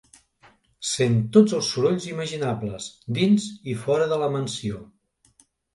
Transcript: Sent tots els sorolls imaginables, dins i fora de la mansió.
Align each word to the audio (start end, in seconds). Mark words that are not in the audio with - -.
Sent 0.91 1.17
tots 1.37 1.53
els 1.59 1.69
sorolls 1.75 2.09
imaginables, 2.13 2.89
dins 3.21 3.49
i 3.75 3.79
fora 3.87 4.13
de 4.15 4.23
la 4.25 4.35
mansió. 4.39 4.85